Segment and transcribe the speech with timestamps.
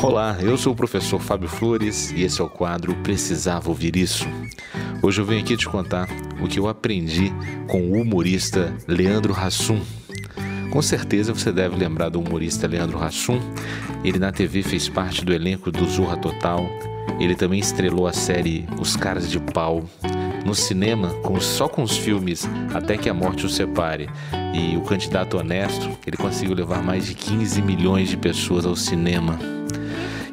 [0.00, 4.28] Olá, eu sou o professor Fábio Flores e esse é o quadro Precisava Ouvir Isso.
[5.02, 6.08] Hoje eu venho aqui te contar
[6.40, 7.32] o que eu aprendi
[7.66, 9.80] com o humorista Leandro Hassum.
[10.70, 13.40] Com certeza você deve lembrar do humorista Leandro Hassum.
[14.04, 16.64] Ele na TV fez parte do elenco do Zorra Total.
[17.18, 19.84] Ele também estrelou a série Os Caras de Pau.
[20.46, 24.08] No cinema, com, só com os filmes Até que a Morte o Separe
[24.54, 29.57] e O Candidato Honesto, ele conseguiu levar mais de 15 milhões de pessoas ao cinema.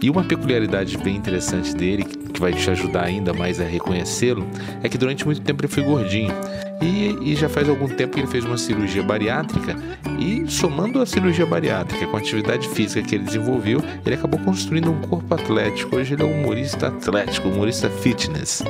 [0.05, 4.45] E uma peculiaridade bem interessante dele, que vai te ajudar ainda mais a reconhecê-lo,
[4.83, 6.31] é que durante muito tempo ele foi gordinho.
[6.79, 9.75] E, e, já faz algum tempo que ele fez uma cirurgia bariátrica
[10.19, 14.91] e somando a cirurgia bariátrica com a atividade física que ele desenvolveu, ele acabou construindo
[14.91, 15.95] um corpo atlético.
[15.95, 18.61] Hoje ele é um humorista atlético, humorista fitness.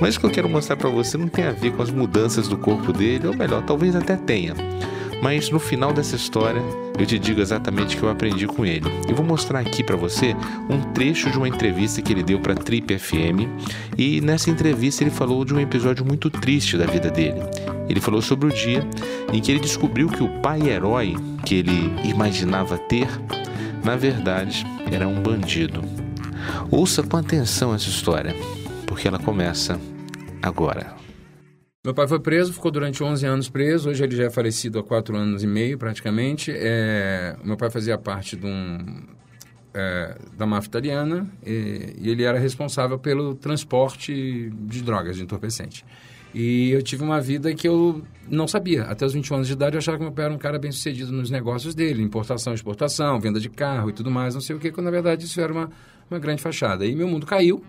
[0.00, 2.46] Mas o que eu quero mostrar para você não tem a ver com as mudanças
[2.46, 4.54] do corpo dele, ou melhor, talvez até tenha.
[5.22, 6.60] Mas no final dessa história,
[6.98, 8.90] eu te digo exatamente o que eu aprendi com ele.
[9.08, 10.34] Eu vou mostrar aqui para você
[10.68, 13.46] um trecho de uma entrevista que ele deu para Trip FM,
[13.96, 17.40] e nessa entrevista ele falou de um episódio muito triste da vida dele.
[17.88, 18.84] Ele falou sobre o dia
[19.32, 21.14] em que ele descobriu que o pai herói
[21.46, 23.06] que ele imaginava ter,
[23.84, 25.84] na verdade, era um bandido.
[26.68, 28.34] Ouça com atenção essa história,
[28.86, 29.80] porque ela começa
[30.42, 31.01] agora.
[31.84, 33.90] Meu pai foi preso, ficou durante 11 anos preso.
[33.90, 36.52] Hoje ele já é falecido há 4 anos e meio, praticamente.
[36.54, 39.02] É, meu pai fazia parte de um,
[39.74, 45.84] é, da máfia italiana e, e, ele era responsável pelo transporte de drogas, de entorpecente.
[46.32, 48.84] E eu tive uma vida que eu não sabia.
[48.84, 50.70] Até os 21 anos de idade eu achava que meu pai era um cara bem
[50.70, 54.60] sucedido nos negócios dele, importação, exportação, venda de carro e tudo mais, não sei o
[54.60, 55.68] que, quando na verdade isso era uma,
[56.08, 56.86] uma grande fachada.
[56.86, 57.60] E meu mundo caiu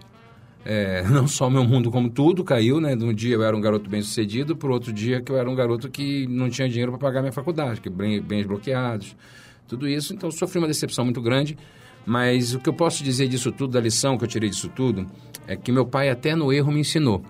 [0.65, 2.95] é, não só meu mundo como tudo caiu, né?
[2.95, 5.49] De um dia eu era um garoto bem sucedido, por outro dia que eu era
[5.49, 9.15] um garoto que não tinha dinheiro para pagar minha faculdade, que bens bloqueados,
[9.67, 10.13] tudo isso.
[10.13, 11.57] Então sofri uma decepção muito grande.
[12.05, 15.07] Mas o que eu posso dizer disso tudo, da lição que eu tirei disso tudo,
[15.47, 17.23] é que meu pai até no erro me ensinou.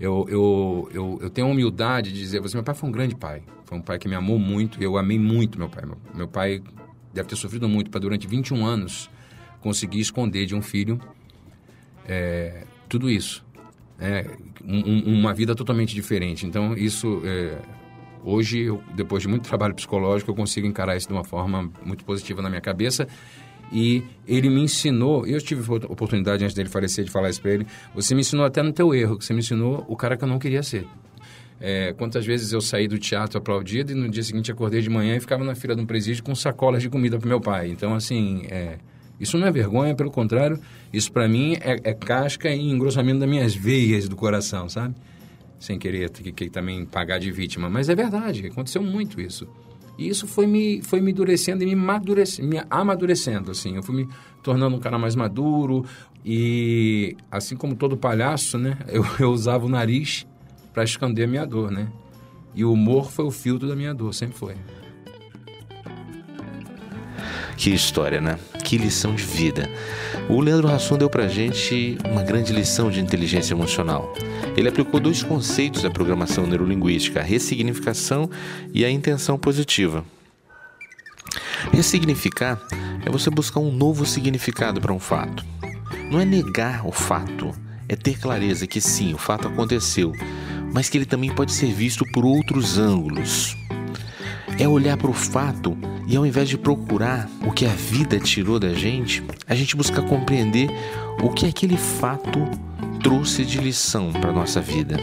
[0.00, 3.14] Eu, eu, eu, eu tenho a humildade de dizer, você, meu pai foi um grande
[3.14, 3.42] pai.
[3.64, 5.84] Foi um pai que me amou muito, eu amei muito meu pai.
[5.86, 6.60] Meu, meu pai
[7.14, 9.08] deve ter sofrido muito para durante 21 anos
[9.60, 11.00] conseguir esconder de um filho
[12.06, 13.44] é, tudo isso.
[13.98, 14.26] É,
[14.64, 16.46] um, uma vida totalmente diferente.
[16.46, 17.58] Então, isso, é,
[18.24, 22.04] hoje, eu, depois de muito trabalho psicológico, eu consigo encarar isso de uma forma muito
[22.04, 23.06] positiva na minha cabeça.
[23.72, 27.66] E ele me ensinou, eu tive oportunidade antes dele falecer de falar isso para ele,
[27.94, 30.28] você me ensinou até no teu erro, que você me ensinou o cara que eu
[30.28, 30.86] não queria ser.
[31.58, 35.16] É, quantas vezes eu saí do teatro aplaudido e no dia seguinte acordei de manhã
[35.16, 37.70] e ficava na fila de um presídio com sacolas de comida para meu pai.
[37.70, 38.78] Então, assim, é,
[39.22, 40.58] isso não é vergonha, pelo contrário,
[40.92, 44.96] isso para mim é, é, casca e engrossamento das minhas veias do coração, sabe?
[45.60, 47.70] Sem querer que, que, também pagar de vítima.
[47.70, 49.46] Mas é verdade, aconteceu muito isso.
[49.96, 53.76] E isso foi me, foi me endurecendo e me, madurece, me amadurecendo, assim.
[53.76, 54.08] Eu fui me
[54.42, 55.86] tornando um cara mais maduro
[56.24, 58.76] e, assim como todo palhaço, né?
[58.90, 60.26] Eu, eu usava o nariz
[60.74, 61.86] para esconder a minha dor, né?
[62.56, 64.56] E o humor foi o filtro da minha dor, sempre foi.
[67.56, 68.36] Que história, né?
[68.72, 69.68] Que lição de vida.
[70.30, 74.14] O Leandro Hassum deu pra gente uma grande lição de inteligência emocional.
[74.56, 78.30] Ele aplicou dois conceitos da programação neurolinguística, a ressignificação
[78.72, 80.02] e a intenção positiva.
[81.70, 82.58] Ressignificar
[83.04, 85.44] é você buscar um novo significado para um fato.
[86.10, 87.52] Não é negar o fato,
[87.86, 90.14] é ter clareza que sim, o fato aconteceu,
[90.72, 93.54] mas que ele também pode ser visto por outros ângulos.
[94.58, 95.76] É olhar para o fato
[96.06, 100.02] e ao invés de procurar o que a vida tirou da gente, a gente busca
[100.02, 100.68] compreender
[101.22, 102.48] o que aquele fato
[103.02, 104.96] trouxe de lição para nossa vida.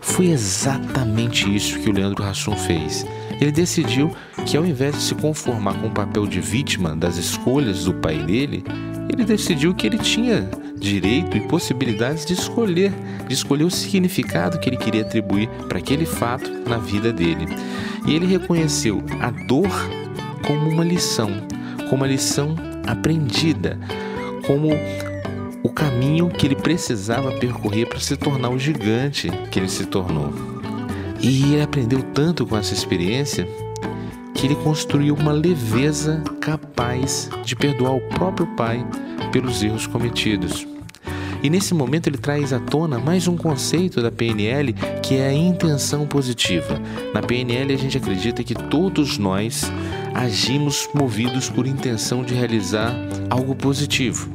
[0.00, 3.06] Foi exatamente isso que o Leandro Hassum fez.
[3.40, 4.10] Ele decidiu
[4.46, 8.18] que ao invés de se conformar com o papel de vítima das escolhas do pai
[8.18, 8.64] dele,
[9.12, 10.48] ele decidiu que ele tinha
[10.80, 12.92] direito e possibilidades de escolher,
[13.28, 17.46] de escolher o significado que ele queria atribuir para aquele fato na vida dele.
[18.06, 19.68] E ele reconheceu a dor
[20.46, 21.30] como uma lição,
[21.88, 22.56] como uma lição
[22.86, 23.78] aprendida,
[24.46, 24.70] como
[25.62, 30.32] o caminho que ele precisava percorrer para se tornar o gigante que ele se tornou.
[31.20, 33.46] E ele aprendeu tanto com essa experiência
[34.40, 38.82] que ele construiu uma leveza capaz de perdoar o próprio pai
[39.30, 40.66] pelos erros cometidos.
[41.42, 44.72] E nesse momento ele traz à tona mais um conceito da PNL
[45.02, 46.80] que é a intenção positiva.
[47.12, 49.70] Na PNL a gente acredita que todos nós
[50.14, 52.94] agimos movidos por intenção de realizar
[53.28, 54.26] algo positivo.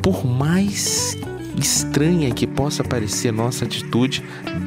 [0.00, 1.16] Por mais
[1.56, 4.22] estranha que possa parecer nossa atitude,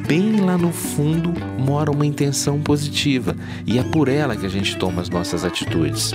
[0.06, 3.34] bem lá no fundo mora uma intenção positiva
[3.66, 6.12] e é por ela que a gente toma as nossas atitudes.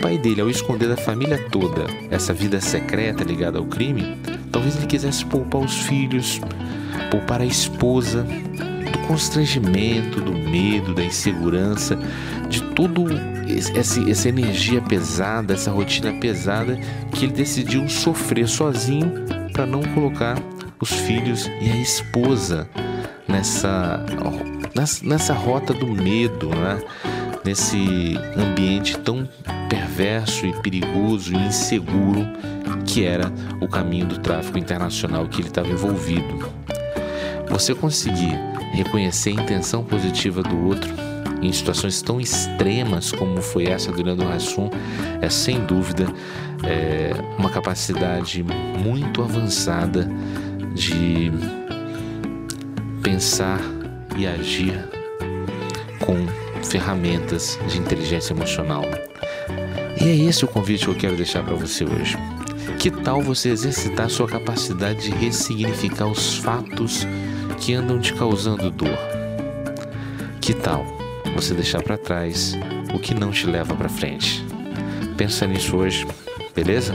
[0.00, 4.16] pai dele, ao esconder da família toda essa vida secreta ligada ao crime,
[4.52, 6.40] talvez ele quisesse poupar os filhos,
[7.10, 11.98] poupar a esposa do constrangimento, do medo, da insegurança,
[12.48, 13.06] de tudo
[13.48, 16.78] esse, essa energia pesada, essa rotina pesada
[17.12, 20.40] que ele decidiu sofrer sozinho para não colocar
[20.80, 22.68] os filhos e a esposa
[23.26, 24.06] nessa,
[25.02, 26.80] nessa rota do medo, né?
[27.44, 29.28] nesse ambiente tão
[29.68, 32.24] perverso e perigoso e inseguro
[32.86, 36.48] que era o caminho do tráfico internacional que ele estava envolvido.
[37.48, 38.38] Você conseguir
[38.74, 40.88] reconhecer a intenção positiva do outro
[41.42, 44.70] em situações tão extremas como foi essa do Leandro Hassum
[45.20, 46.06] é sem dúvida
[46.62, 47.07] é,
[47.58, 50.08] capacidade muito avançada
[50.74, 51.32] de
[53.02, 53.60] pensar
[54.16, 54.88] e agir
[55.98, 56.14] com
[56.64, 58.84] ferramentas de inteligência emocional.
[60.00, 62.16] E é esse o convite que eu quero deixar para você hoje.
[62.78, 67.04] Que tal você exercitar sua capacidade de ressignificar os fatos
[67.58, 68.98] que andam te causando dor?
[70.40, 70.86] Que tal
[71.34, 72.56] você deixar para trás
[72.94, 74.46] o que não te leva para frente?
[75.16, 76.06] Pensa nisso hoje,
[76.54, 76.94] beleza?